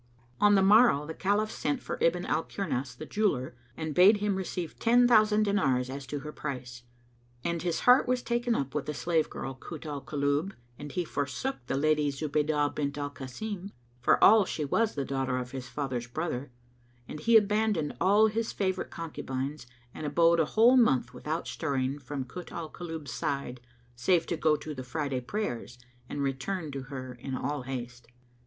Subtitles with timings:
[0.39, 4.35] On the morrow the Caliph sent for Ibn al Kirnas the Jeweller, and bade him
[4.35, 6.81] receive ten thousand dinars as to her price.
[7.43, 11.05] And his heart was taken up with the slave girl Kut al Kulub and he
[11.05, 15.69] forsook the Lady Zubaydah bint al Kasim, for all she was the daughter of his
[15.69, 16.49] father's brother
[17.03, 21.99] [FN#218] and he abandoned all his favorite concubines and abode a whole month without stirring
[21.99, 23.61] from Kut al Kulub's side
[23.95, 25.77] save to go to the Friday prayers
[26.09, 28.07] and return to her in all haste.